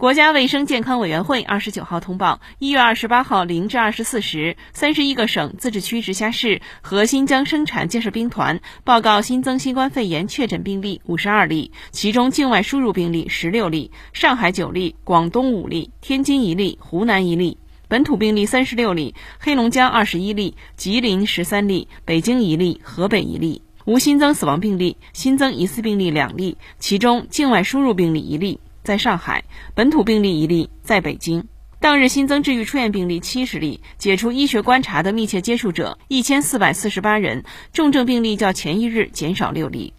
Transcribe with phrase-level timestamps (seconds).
[0.00, 17.58] 国家卫生健康委员会二十九号通报，一月二十八号零至二十四时，三十一个省、自治区、直辖市和新疆生产建设兵团报告新增新冠肺炎确诊病例五十二例，其中境外输入病例十六例，上海九例，广东五例，天津一例，湖南一例。
[17.86, 23.60] 本土病例三十六例，黑龙江二十一例，吉林十三例，北京一例，河北一例。
[23.84, 28.60] 无新增死亡病例，新增疑似病例两例，其中境外输入病例一例。
[28.82, 29.44] 在上海，
[29.74, 31.44] 本土病例一例，在北京。
[31.78, 39.94] 当日新增治愈出院病例七十例，解除医学观察的密切接触者一千四百四十八人，重症病例较前一日减少六例。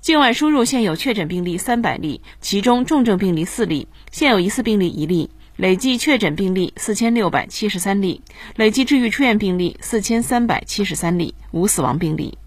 [0.00, 8.22] 境外输入现有确诊病例三百例，其中重症病例四例，现有疑似病例一例，累计确诊病例四千六百七十三例，
[8.54, 12.38] 累计治愈出院病例四千三百七十三例，无死亡病例。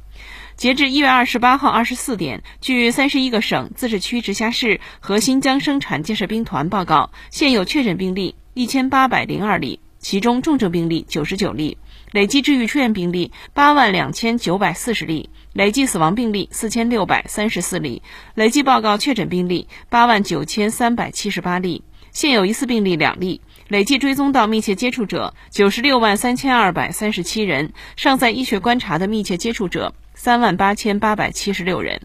[0.60, 11.78] 截至一月二十八号二十四点，据三十一个省、自治区、直辖市和新疆生产建设兵团报告，现有确诊病例一千八百零二例，其中重症病例九十九例，
[12.12, 18.02] 累计治愈出院病例八万两千九百四十例，累计死亡病例四千六百三十四例，
[18.36, 29.94] 累计报告确诊病例八万九千三百七十八例，现有疑似病例两例，累计追踪到密切接触者九十六万三千二百三十七人，尚在医学观察的密切接触者。
[30.20, 32.02] 三万八千八百七十六人，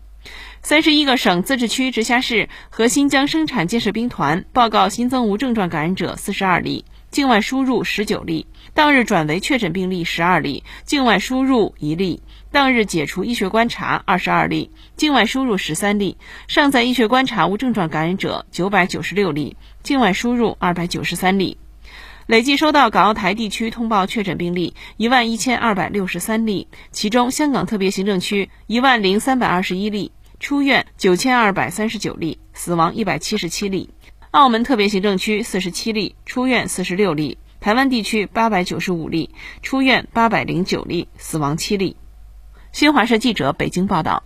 [0.62, 21.58] 三十一个省、自治区、直辖市和新疆生产建设兵团报告新增无症状感染者四十二例，境外输入十九例，当日转为确诊病例十二例，境外输入一例，当日解除医学观察二十二例，境外输入十三例，尚在医学观察无症状感染者九百九十六例，境外输入二百九十三例。
[22.27, 33.91] 累计收到港澳台地区通报确诊病例一万一千二百六十三例，其中香港特别行政区一万零三百二十一例，出院九千二百三十九例，死亡一百七十七例；
[34.30, 39.28] 澳门特别行政区四十七例，出院四十六例；台湾地区八百九十五例，
[39.61, 41.95] 出院八百零九例，死亡七例。
[42.73, 44.23] 新华社记者北京报道。